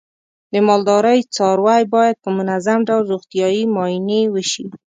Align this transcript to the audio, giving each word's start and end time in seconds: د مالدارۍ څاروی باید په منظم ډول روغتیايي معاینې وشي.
د 0.53 0.55
مالدارۍ 0.67 1.19
څاروی 1.35 1.83
باید 1.93 2.15
په 2.23 2.29
منظم 2.37 2.79
ډول 2.87 3.03
روغتیايي 3.13 3.63
معاینې 3.75 4.21
وشي. 4.33 4.65